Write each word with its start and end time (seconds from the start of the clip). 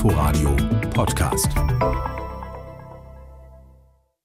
Inforadio 0.00 0.56
Podcast. 0.94 1.52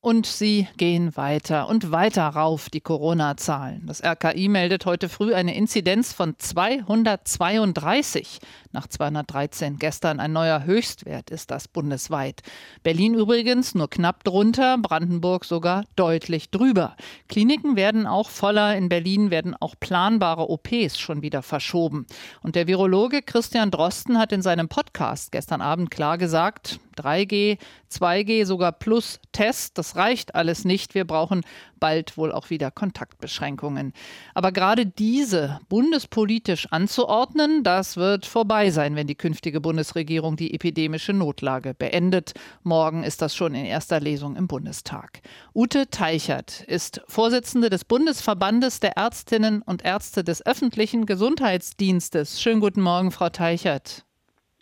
Und 0.06 0.28
sie 0.28 0.68
gehen 0.78 1.18
weiter 1.18 1.68
und 1.68 1.92
weiter 1.92 2.28
rauf, 2.28 2.70
die 2.70 2.80
Corona-Zahlen. 2.80 3.88
Das 3.88 4.04
RKI 4.04 4.50
meldet 4.50 4.86
heute 4.86 5.10
früh 5.10 5.34
eine 5.34 5.56
Inzidenz 5.56 6.14
von 6.14 6.36
232 6.38 8.38
nach 8.72 8.86
213. 8.86 9.80
Gestern 9.80 10.20
ein 10.20 10.32
neuer 10.32 10.64
Höchstwert 10.64 11.32
ist 11.32 11.50
das 11.50 11.68
bundesweit. 11.68 12.44
Berlin 12.84 13.16
übrigens 13.16 13.74
nur 13.74 13.90
knapp 13.90 14.24
drunter, 14.24 14.78
Brandenburg 14.78 15.44
sogar 15.44 15.86
deutlich 15.96 16.52
drüber. 16.52 16.96
Kliniken 17.28 17.76
werden 17.76 18.06
auch 18.06 18.30
voller. 18.30 18.78
In 18.78 18.90
Berlin 18.90 19.32
werden 19.32 19.56
auch 19.60 19.74
planbare 19.80 20.52
OPs 20.52 21.00
schon 21.00 21.24
wieder 21.24 21.42
verschoben. 21.42 22.06
Und 22.44 22.56
der 22.56 22.68
Virologe 22.68 23.24
Christian 23.24 23.72
Drosten 23.72 24.20
hat 24.20 24.32
in 24.32 24.44
seinem 24.44 24.68
Podcast 24.68 25.32
gestern 25.32 25.62
Abend 25.62 25.90
klar 25.90 26.20
gesagt, 26.20 26.80
3G, 26.98 27.58
2G, 27.92 28.46
sogar 28.46 28.72
plus 28.72 29.20
Test. 29.32 29.78
Das 29.78 29.95
reicht 29.96 30.36
alles 30.36 30.66
nicht. 30.66 30.96
Wir 30.96 31.06
brauchen 31.06 31.42
bald 31.80 32.18
wohl 32.18 32.32
auch 32.32 32.50
wieder 32.50 32.72
Kontaktbeschränkungen. 32.72 33.94
Aber 34.34 34.52
gerade 34.52 34.86
diese 34.86 35.60
bundespolitisch 35.70 36.68
anzuordnen, 36.72 37.64
das 37.64 37.98
wird 37.98 38.26
vorbei 38.26 38.72
sein, 38.72 38.96
wenn 38.96 39.08
die 39.08 39.16
künftige 39.16 39.62
Bundesregierung 39.62 40.36
die 40.36 40.54
epidemische 40.54 41.14
Notlage 41.14 41.74
beendet. 41.74 42.34
Morgen 42.64 43.04
ist 43.04 43.22
das 43.22 43.36
schon 43.36 43.56
in 43.56 43.66
erster 43.66 44.00
Lesung 44.00 44.36
im 44.36 44.48
Bundestag. 44.48 45.22
Ute 45.54 45.90
Teichert 45.90 46.62
ist 46.62 47.02
Vorsitzende 47.08 47.70
des 47.70 47.86
Bundesverbandes 47.86 48.80
der 48.80 48.98
Ärztinnen 48.98 49.62
und 49.62 49.84
Ärzte 49.84 50.24
des 50.24 50.46
öffentlichen 50.46 51.06
Gesundheitsdienstes. 51.06 52.42
Schönen 52.42 52.62
guten 52.62 52.82
Morgen, 52.82 53.12
Frau 53.12 53.30
Teichert. 53.30 54.06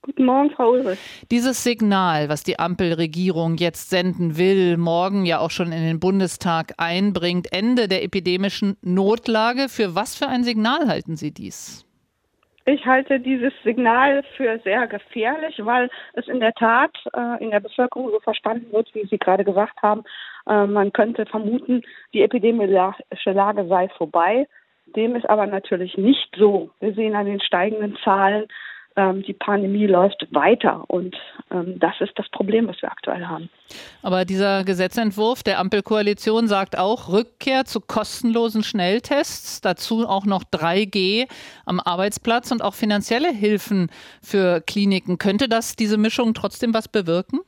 Guten 0.05 0.25
Morgen, 0.25 0.49
Frau 0.49 0.71
Ulrich. 0.71 0.99
Dieses 1.31 1.63
Signal, 1.63 2.27
was 2.27 2.43
die 2.43 2.59
Ampelregierung 2.59 3.55
jetzt 3.55 3.89
senden 3.89 4.37
will, 4.37 4.76
morgen 4.76 5.26
ja 5.26 5.40
auch 5.40 5.49
schon 5.49 5.71
in 5.71 5.82
den 5.82 6.01
Bundestag 6.01 6.73
einbringt, 6.77 7.48
Ende 7.54 7.87
der 7.87 8.04
epidemischen 8.04 8.76
Notlage, 8.81 9.70
für 9.70 9.96
was 9.96 10.18
für 10.18 10.27
ein 10.27 10.43
Signal 10.43 10.90
halten 10.90 11.15
Sie 11.15 11.31
dies? 11.34 11.87
Ich 12.65 12.85
halte 12.85 13.21
dieses 13.21 13.54
Signal 13.63 14.24
für 14.35 14.59
sehr 14.65 14.87
gefährlich, 14.87 15.55
weil 15.63 15.90
es 16.15 16.27
in 16.27 16.41
der 16.41 16.54
Tat 16.54 16.91
äh, 17.13 17.41
in 17.41 17.51
der 17.51 17.62
Bevölkerung 17.62 18.12
so 18.12 18.20
verstanden 18.20 18.74
wird, 18.74 18.93
wie 18.93 19.07
Sie 19.07 19.18
gerade 19.18 19.46
gesagt 19.46 19.81
haben. 19.81 20.04
Äh, 20.49 20.65
man 20.65 20.91
könnte 20.91 21.26
vermuten, 21.26 21.81
die 22.13 22.24
epidemische 22.24 23.31
Lage 23.31 23.68
sei 23.70 23.87
vorbei. 23.98 24.49
Dem 24.98 25.15
ist 25.15 25.29
aber 25.29 25.46
natürlich 25.46 25.98
nicht 25.98 26.35
so. 26.37 26.71
Wir 26.81 26.93
sehen 26.93 27.15
an 27.15 27.26
den 27.26 27.40
steigenden 27.40 27.98
Zahlen, 28.04 28.48
die 28.96 29.34
Pandemie 29.34 29.88
läuft 29.88 30.27
weiter 30.32 30.84
und 30.88 31.16
ähm, 31.52 31.80
das 31.80 31.99
ist 31.99 32.12
das 32.16 32.30
Problem, 32.30 32.68
was 32.68 32.82
wir 32.82 32.91
aktuell 32.91 33.26
haben. 33.26 33.49
Aber 34.04 34.26
dieser 34.26 34.63
Gesetzentwurf 34.63 35.41
der 35.41 35.60
Ampelkoalition 35.60 36.48
sagt 36.48 36.77
auch 36.77 37.10
Rückkehr 37.10 37.66
zu 37.66 37.82
kostenlosen 37.82 38.64
Schnelltests, 38.64 39.62
dazu 39.62 40.08
auch 40.08 40.26
noch 40.26 40.44
3G 40.44 41.27
am 41.66 41.80
Arbeitsplatz 41.80 42.52
und 42.52 42.64
auch 42.64 42.76
finanzielle 42.76 43.32
Hilfen 43.32 43.90
für 44.21 44.62
Kliniken. 44.62 45.18
Könnte 45.18 45.49
das 45.49 45.76
diese 45.76 45.98
Mischung 45.98 46.34
trotzdem 46.34 46.74
was 46.74 46.88
bewirken? 46.88 47.40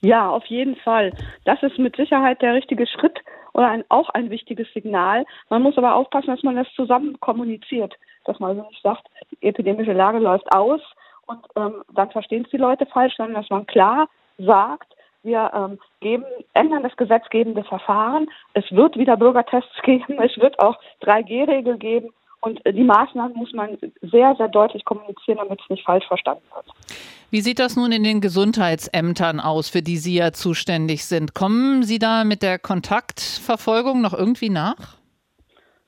Ja, 0.00 0.30
auf 0.30 0.44
jeden 0.46 0.76
Fall. 0.76 1.12
Das 1.44 1.62
ist 1.62 1.78
mit 1.78 1.96
Sicherheit 1.96 2.42
der 2.42 2.54
richtige 2.54 2.86
Schritt 2.86 3.18
oder 3.54 3.68
ein, 3.68 3.84
auch 3.88 4.08
ein 4.10 4.30
wichtiges 4.30 4.72
Signal. 4.72 5.24
Man 5.50 5.62
muss 5.62 5.78
aber 5.78 5.94
aufpassen, 5.94 6.28
dass 6.28 6.42
man 6.42 6.56
das 6.56 6.68
zusammen 6.74 7.18
kommuniziert, 7.20 7.94
dass 8.24 8.38
man 8.40 8.50
also 8.50 8.68
nicht 8.68 8.82
sagt, 8.82 9.06
die 9.30 9.46
epidemische 9.46 9.92
Lage 9.92 10.18
läuft 10.18 10.54
aus 10.54 10.80
und 11.26 11.44
ähm, 11.56 11.82
dann 11.94 12.10
verstehen 12.10 12.44
es 12.44 12.50
die 12.50 12.56
Leute 12.56 12.86
falsch, 12.86 13.14
sondern 13.16 13.40
dass 13.40 13.50
man 13.50 13.66
klar 13.66 14.08
sagt, 14.38 14.94
wir 15.22 15.50
ähm, 15.54 15.78
geben, 16.00 16.24
ändern 16.52 16.82
das 16.82 16.96
gesetzgebende 16.96 17.62
Verfahren. 17.64 18.28
Es 18.54 18.70
wird 18.72 18.96
wieder 18.96 19.16
Bürgertests 19.16 19.70
geben. 19.82 20.20
Es 20.20 20.36
wird 20.38 20.58
auch 20.58 20.78
3G-Regel 21.02 21.78
geben. 21.78 22.12
Und 22.42 22.64
äh, 22.66 22.72
die 22.72 22.84
Maßnahmen 22.84 23.36
muss 23.36 23.52
man 23.52 23.78
sehr, 24.02 24.34
sehr 24.36 24.48
deutlich 24.48 24.84
kommunizieren, 24.84 25.38
damit 25.38 25.60
es 25.62 25.70
nicht 25.70 25.84
falsch 25.84 26.06
verstanden 26.06 26.42
wird. 26.54 26.66
Wie 27.30 27.40
sieht 27.40 27.58
das 27.58 27.76
nun 27.76 27.92
in 27.92 28.04
den 28.04 28.20
Gesundheitsämtern 28.20 29.40
aus, 29.40 29.70
für 29.70 29.80
die 29.80 29.96
Sie 29.96 30.16
ja 30.16 30.32
zuständig 30.32 31.06
sind? 31.06 31.34
Kommen 31.34 31.82
Sie 31.84 31.98
da 31.98 32.24
mit 32.24 32.42
der 32.42 32.58
Kontaktverfolgung 32.58 34.02
noch 34.02 34.12
irgendwie 34.12 34.50
nach? 34.50 34.98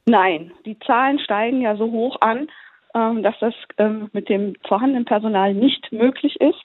Nein, 0.06 0.53
die 0.64 0.78
Zahlen 0.81 1.19
steigen 1.19 1.60
ja 1.60 1.76
so 1.76 1.91
hoch 1.91 2.16
an, 2.20 2.48
ähm, 2.94 3.22
dass 3.22 3.34
das 3.41 3.54
ähm, 3.78 4.10
mit 4.12 4.28
dem 4.28 4.54
vorhandenen 4.66 5.04
Personal 5.04 5.54
nicht 5.54 5.91
möglich 5.93 6.41
ist. 6.41 6.62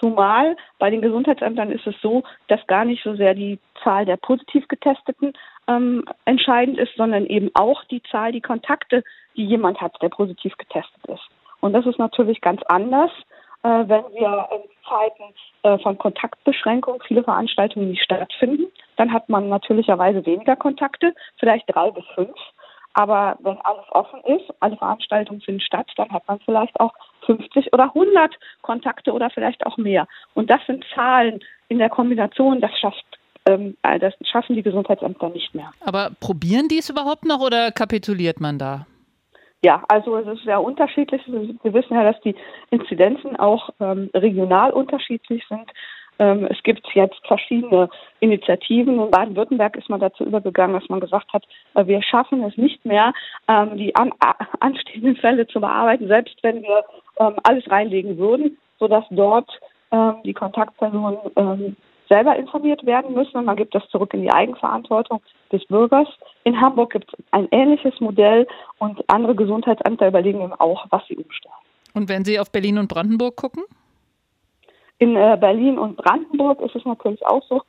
Zumal 0.00 0.56
bei 0.78 0.90
den 0.90 1.00
Gesundheitsämtern 1.00 1.70
ist 1.70 1.86
es 1.86 1.94
so, 2.02 2.24
dass 2.48 2.66
gar 2.66 2.84
nicht 2.84 3.02
so 3.02 3.14
sehr 3.16 3.34
die 3.34 3.58
Zahl 3.82 4.04
der 4.04 4.16
positiv 4.18 4.68
getesteten 4.68 5.32
ähm, 5.68 6.04
entscheidend 6.24 6.78
ist, 6.78 6.94
sondern 6.96 7.26
eben 7.26 7.50
auch 7.54 7.84
die 7.84 8.02
Zahl, 8.10 8.32
die 8.32 8.40
Kontakte, 8.40 9.02
die 9.36 9.46
jemand 9.46 9.80
hat, 9.80 10.00
der 10.02 10.08
positiv 10.08 10.56
getestet 10.56 11.04
ist. 11.06 11.22
Und 11.60 11.72
das 11.72 11.86
ist 11.86 11.98
natürlich 11.98 12.40
ganz 12.40 12.62
anders 12.64 13.10
äh, 13.64 13.88
wenn 13.88 14.04
wir 14.12 14.48
in 14.52 14.62
Zeiten 14.86 15.34
äh, 15.62 15.78
von 15.82 15.96
Kontaktbeschränkung 15.96 17.02
viele 17.06 17.24
Veranstaltungen 17.24 17.90
nicht 17.90 18.04
stattfinden. 18.04 18.66
Dann 18.96 19.12
hat 19.12 19.28
man 19.30 19.48
natürlicherweise 19.48 20.24
weniger 20.26 20.54
Kontakte, 20.54 21.14
vielleicht 21.38 21.64
drei 21.74 21.90
bis 21.90 22.04
fünf. 22.14 22.36
Aber 22.92 23.36
wenn 23.40 23.58
alles 23.62 23.86
offen 23.90 24.20
ist, 24.24 24.52
alle 24.60 24.76
Veranstaltungen 24.76 25.40
finden 25.40 25.62
statt, 25.62 25.90
dann 25.96 26.12
hat 26.12 26.28
man 26.28 26.38
vielleicht 26.40 26.78
auch 26.78 26.92
50 27.26 27.72
oder 27.72 27.84
100 27.84 28.36
Kontakte 28.60 29.12
oder 29.12 29.30
vielleicht 29.30 29.66
auch 29.66 29.78
mehr. 29.78 30.06
Und 30.34 30.50
das 30.50 30.60
sind 30.66 30.84
Zahlen 30.94 31.40
in 31.68 31.78
der 31.78 31.88
Kombination, 31.88 32.60
das 32.60 32.78
schafft 32.78 33.04
ähm, 33.46 33.76
äh, 33.82 33.98
das 33.98 34.14
schaffen 34.22 34.56
die 34.56 34.62
Gesundheitsämter 34.62 35.28
nicht 35.28 35.54
mehr. 35.54 35.70
Aber 35.80 36.10
probieren 36.20 36.68
die 36.68 36.78
es 36.78 36.90
überhaupt 36.90 37.24
noch 37.24 37.40
oder 37.40 37.72
kapituliert 37.72 38.40
man 38.40 38.58
da? 38.58 38.86
Ja, 39.62 39.82
also 39.88 40.16
es 40.18 40.26
ist 40.26 40.44
sehr 40.44 40.62
unterschiedlich. 40.62 41.22
Wir 41.26 41.72
wissen 41.72 41.94
ja, 41.94 42.04
dass 42.04 42.20
die 42.20 42.34
Inzidenzen 42.70 43.36
auch 43.36 43.70
ähm, 43.80 44.10
regional 44.12 44.72
unterschiedlich 44.72 45.42
sind. 45.48 45.70
Ähm, 46.18 46.46
es 46.50 46.62
gibt 46.62 46.86
jetzt 46.94 47.26
verschiedene 47.26 47.88
Initiativen. 48.20 49.00
In 49.00 49.10
Baden-Württemberg 49.10 49.76
ist 49.76 49.88
man 49.88 50.00
dazu 50.00 50.24
übergegangen, 50.24 50.78
dass 50.78 50.88
man 50.88 51.00
gesagt 51.00 51.32
hat, 51.32 51.44
äh, 51.74 51.86
wir 51.86 52.02
schaffen 52.02 52.42
es 52.44 52.56
nicht 52.56 52.84
mehr, 52.84 53.12
ähm, 53.48 53.76
die 53.76 53.96
an, 53.96 54.12
anstehenden 54.60 55.16
Fälle 55.16 55.46
zu 55.46 55.60
bearbeiten, 55.60 56.08
selbst 56.08 56.36
wenn 56.42 56.62
wir 56.62 56.84
ähm, 57.18 57.36
alles 57.42 57.68
reinlegen 57.70 58.18
würden, 58.18 58.58
sodass 58.78 59.04
dort 59.10 59.48
ähm, 59.90 60.16
die 60.24 60.34
Kontaktpersonen 60.34 61.18
ähm, 61.36 61.76
selber 62.08 62.36
informiert 62.36 62.84
werden 62.84 63.14
müssen 63.14 63.36
und 63.36 63.44
man 63.44 63.56
gibt 63.56 63.74
das 63.74 63.86
zurück 63.88 64.12
in 64.14 64.22
die 64.22 64.32
Eigenverantwortung 64.32 65.22
des 65.52 65.64
Bürgers. 65.66 66.08
In 66.44 66.60
Hamburg 66.60 66.92
gibt 66.92 67.12
es 67.12 67.24
ein 67.30 67.48
ähnliches 67.50 67.98
Modell 68.00 68.46
und 68.78 69.02
andere 69.08 69.34
Gesundheitsämter 69.34 70.08
überlegen 70.08 70.42
eben 70.42 70.52
auch, 70.54 70.86
was 70.90 71.06
sie 71.08 71.16
umstellen. 71.16 71.54
Und 71.94 72.08
wenn 72.08 72.24
Sie 72.24 72.40
auf 72.40 72.50
Berlin 72.50 72.78
und 72.78 72.88
Brandenburg 72.88 73.36
gucken? 73.36 73.62
In 74.98 75.16
äh, 75.16 75.36
Berlin 75.40 75.78
und 75.78 75.96
Brandenburg 75.96 76.60
ist 76.60 76.74
es 76.74 76.84
natürlich 76.84 77.24
auch 77.26 77.42
so, 77.48 77.62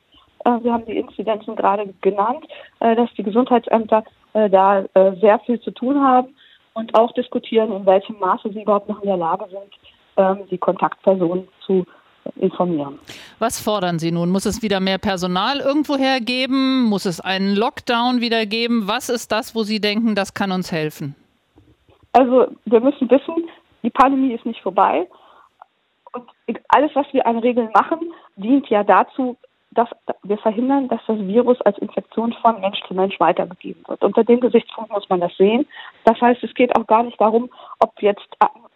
äh, 0.44 0.62
wir 0.62 0.72
haben 0.72 0.86
die 0.86 0.96
Inzidenzen 0.96 1.56
gerade 1.56 1.92
genannt, 2.00 2.46
äh, 2.80 2.94
dass 2.96 3.12
die 3.14 3.22
Gesundheitsämter 3.22 4.04
äh, 4.32 4.50
da 4.50 4.84
äh, 4.94 5.16
sehr 5.20 5.38
viel 5.40 5.60
zu 5.60 5.70
tun 5.70 6.00
haben 6.00 6.34
und 6.74 6.94
auch 6.94 7.12
diskutieren, 7.12 7.72
in 7.72 7.86
welchem 7.86 8.18
Maße 8.18 8.50
sie 8.52 8.62
überhaupt 8.62 8.88
noch 8.88 9.00
in 9.00 9.08
der 9.08 9.16
Lage 9.16 9.46
sind, 9.48 9.72
ähm, 10.16 10.46
die 10.50 10.58
Kontaktpersonen 10.58 11.48
zu 11.64 11.84
informieren. 12.36 12.98
Was 13.38 13.60
fordern 13.60 13.98
Sie 13.98 14.10
nun? 14.10 14.30
Muss 14.30 14.46
es 14.46 14.62
wieder 14.62 14.80
mehr 14.80 14.98
Personal 14.98 15.60
irgendwoher 15.60 16.20
geben? 16.20 16.84
Muss 16.84 17.06
es 17.06 17.20
einen 17.20 17.56
Lockdown 17.56 18.20
wieder 18.20 18.46
geben? 18.46 18.88
Was 18.88 19.08
ist 19.08 19.32
das, 19.32 19.54
wo 19.54 19.62
Sie 19.62 19.80
denken, 19.80 20.14
das 20.14 20.34
kann 20.34 20.52
uns 20.52 20.72
helfen? 20.72 21.14
Also 22.12 22.46
wir 22.64 22.80
müssen 22.80 23.10
wissen, 23.10 23.48
die 23.82 23.90
Pandemie 23.90 24.32
ist 24.32 24.46
nicht 24.46 24.60
vorbei. 24.62 25.06
Und 26.12 26.60
alles, 26.68 26.90
was 26.94 27.06
wir 27.12 27.26
an 27.26 27.38
Regeln 27.38 27.70
machen, 27.74 27.98
dient 28.36 28.68
ja 28.68 28.82
dazu, 28.84 29.36
dass 29.76 29.88
wir 30.22 30.38
verhindern, 30.38 30.88
dass 30.88 31.00
das 31.06 31.18
Virus 31.18 31.60
als 31.60 31.76
Infektion 31.78 32.32
von 32.40 32.60
Mensch 32.60 32.78
zu 32.88 32.94
Mensch 32.94 33.20
weitergegeben 33.20 33.84
wird. 33.86 34.02
Unter 34.02 34.24
dem 34.24 34.40
Gesichtspunkt 34.40 34.90
muss 34.90 35.08
man 35.08 35.20
das 35.20 35.36
sehen. 35.36 35.66
Das 36.04 36.20
heißt, 36.20 36.42
es 36.42 36.54
geht 36.54 36.74
auch 36.76 36.86
gar 36.86 37.02
nicht 37.02 37.20
darum, 37.20 37.50
ob 37.80 37.92
jetzt 38.00 38.26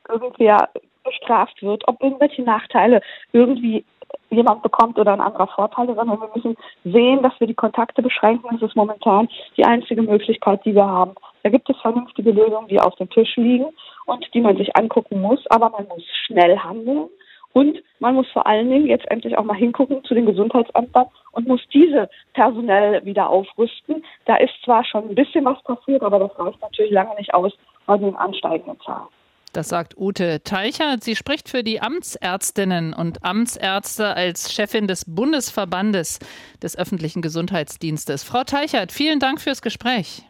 irgendwer 0.09 0.69
bestraft 1.05 1.63
wird, 1.63 1.87
ob 1.89 2.03
irgendwelche 2.03 2.43
Nachteile 2.43 3.01
irgendwie 3.33 3.85
jemand 4.31 4.63
bekommt 4.63 4.99
oder 4.99 5.13
ein 5.13 5.21
anderer 5.21 5.49
Vorteile, 5.49 5.95
sondern 5.95 6.21
wir 6.21 6.31
müssen 6.35 6.57
sehen, 6.85 7.23
dass 7.23 7.39
wir 7.39 7.47
die 7.47 7.55
Kontakte 7.55 8.03
beschränken. 8.03 8.49
Das 8.53 8.71
ist 8.71 8.77
momentan 8.77 9.29
die 9.57 9.65
einzige 9.65 10.03
Möglichkeit, 10.03 10.65
die 10.65 10.75
wir 10.75 10.87
haben. 10.87 11.15
Da 11.43 11.51
gibt 11.51 11.69
es 11.69 11.77
vernünftige 11.79 12.31
Lösungen, 12.31 12.69
die 12.69 12.81
auf 12.81 12.95
dem 12.97 13.11
Tisch 13.11 13.37
liegen 13.37 13.67
und 14.07 14.27
die 14.35 14.41
man 14.41 14.57
sich 14.57 14.77
angucken 14.77 15.21
muss, 15.21 15.45
aber 15.49 15.71
man 15.71 15.87
muss 15.89 16.05
schnell 16.27 16.59
handeln. 16.59 17.09
Und 17.53 17.83
man 17.99 18.15
muss 18.15 18.29
vor 18.31 18.47
allen 18.47 18.71
Dingen 18.71 18.87
jetzt 18.87 19.11
endlich 19.11 19.37
auch 19.37 19.43
mal 19.43 19.57
hingucken 19.57 20.05
zu 20.05 20.15
den 20.15 20.27
Gesundheitsämtern 20.27 21.07
und 21.33 21.49
muss 21.49 21.61
diese 21.73 22.09
personell 22.33 23.05
wieder 23.05 23.29
aufrüsten. 23.29 24.05
Da 24.27 24.37
ist 24.37 24.55
zwar 24.65 24.85
schon 24.85 25.09
ein 25.09 25.15
bisschen 25.17 25.45
was 25.45 25.61
passiert, 25.65 26.03
aber 26.03 26.21
das 26.21 26.39
reicht 26.39 26.61
natürlich 26.63 26.93
lange 26.93 27.17
nicht 27.17 27.35
aus 27.35 27.53
bei 27.87 27.99
den 27.99 28.15
ansteigenden 28.15 28.81
Zahlen. 28.83 29.09
Das 29.53 29.69
sagt 29.69 29.97
Ute 29.97 30.43
Teichert. 30.45 31.03
Sie 31.03 31.17
spricht 31.17 31.49
für 31.49 31.65
die 31.65 31.81
Amtsärztinnen 31.81 32.93
und 32.95 33.25
Amtsärzte 33.25 34.15
als 34.15 34.53
Chefin 34.53 34.87
des 34.87 35.05
Bundesverbandes 35.07 36.21
des 36.63 36.79
öffentlichen 36.79 37.21
Gesundheitsdienstes. 37.21 38.23
Frau 38.23 38.45
Teichert, 38.45 38.93
vielen 38.93 39.19
Dank 39.19 39.41
fürs 39.41 39.63
Gespräch. 39.63 40.23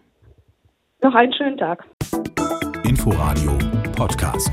Noch 1.02 1.14
einen 1.14 1.32
schönen 1.32 1.58
Tag. 1.58 1.84
Inforadio 2.84 3.58
Podcast. 3.96 4.52